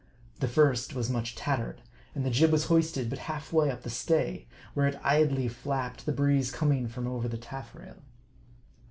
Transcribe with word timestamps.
The 0.39 0.47
first 0.47 0.95
was 0.95 1.11
much 1.11 1.35
tattered; 1.35 1.83
and 2.15 2.25
the 2.25 2.31
jib 2.31 2.51
was 2.51 2.65
hoisted 2.65 3.07
but 3.07 3.19
half 3.29 3.53
way 3.53 3.69
up 3.69 3.83
the 3.83 3.91
stay, 3.91 4.47
where 4.73 4.87
it 4.87 4.99
idly 5.03 5.47
flapped, 5.47 6.07
the 6.07 6.11
breeze 6.11 6.49
coming 6.49 6.87
from 6.87 7.05
over 7.05 7.27
the 7.27 7.37
taffrail. 7.37 8.01